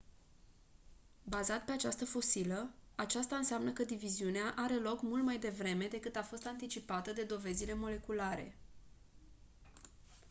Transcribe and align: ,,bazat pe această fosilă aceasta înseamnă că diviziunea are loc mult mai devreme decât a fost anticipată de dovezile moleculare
,,bazat 1.29 1.65
pe 1.65 1.71
această 1.71 2.05
fosilă 2.05 2.69
aceasta 2.95 3.35
înseamnă 3.35 3.71
că 3.71 3.83
diviziunea 3.83 4.53
are 4.57 4.73
loc 4.75 5.01
mult 5.01 5.23
mai 5.23 5.37
devreme 5.37 5.87
decât 5.87 6.15
a 6.15 6.23
fost 6.23 6.45
anticipată 6.47 7.13
de 7.13 7.23
dovezile 7.23 7.73
moleculare 7.73 8.55